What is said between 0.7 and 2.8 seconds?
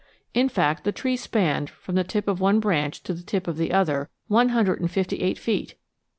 the tree spanned, from the tip of one